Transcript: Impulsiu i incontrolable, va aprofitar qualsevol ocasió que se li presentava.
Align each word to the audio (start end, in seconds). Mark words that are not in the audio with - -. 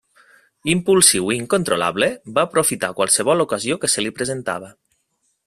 Impulsiu 0.71 1.29
i 1.33 1.37
incontrolable, 1.41 2.09
va 2.39 2.47
aprofitar 2.49 2.91
qualsevol 3.01 3.45
ocasió 3.47 3.79
que 3.85 3.93
se 3.97 4.07
li 4.07 4.15
presentava. 4.23 4.73